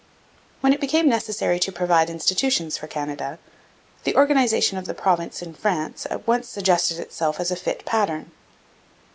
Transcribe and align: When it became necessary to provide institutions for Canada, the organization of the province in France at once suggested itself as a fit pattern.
When 0.61 0.73
it 0.73 0.81
became 0.81 1.07
necessary 1.07 1.59
to 1.59 1.71
provide 1.71 2.09
institutions 2.09 2.75
for 2.75 2.87
Canada, 2.87 3.37
the 4.03 4.15
organization 4.15 4.79
of 4.79 4.85
the 4.85 4.95
province 4.95 5.43
in 5.43 5.53
France 5.53 6.07
at 6.09 6.25
once 6.25 6.47
suggested 6.49 6.97
itself 6.97 7.39
as 7.39 7.51
a 7.51 7.55
fit 7.55 7.85
pattern. 7.85 8.31